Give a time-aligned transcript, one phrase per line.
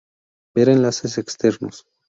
[0.55, 1.85] Ver enlaces externos.